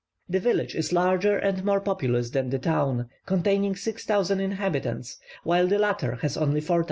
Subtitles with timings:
[0.27, 5.77] The village is larger and more populous than the town; containing 6,000 inhabitants, while the
[5.77, 6.79] latter has only 4,000.